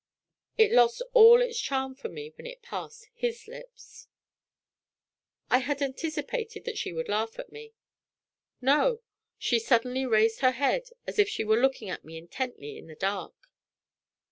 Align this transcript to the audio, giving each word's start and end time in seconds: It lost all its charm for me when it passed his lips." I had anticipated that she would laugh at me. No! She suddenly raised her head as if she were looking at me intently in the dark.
It 0.57 0.71
lost 0.71 1.03
all 1.13 1.43
its 1.43 1.59
charm 1.59 1.93
for 1.93 2.09
me 2.09 2.31
when 2.35 2.47
it 2.47 2.63
passed 2.63 3.07
his 3.13 3.47
lips." 3.47 4.07
I 5.51 5.59
had 5.59 5.79
anticipated 5.79 6.65
that 6.65 6.79
she 6.79 6.91
would 6.91 7.07
laugh 7.07 7.37
at 7.37 7.51
me. 7.51 7.75
No! 8.61 9.01
She 9.37 9.59
suddenly 9.59 10.07
raised 10.07 10.39
her 10.39 10.53
head 10.53 10.89
as 11.05 11.19
if 11.19 11.29
she 11.29 11.43
were 11.43 11.61
looking 11.61 11.87
at 11.91 12.03
me 12.03 12.17
intently 12.17 12.79
in 12.79 12.87
the 12.87 12.95
dark. 12.95 13.35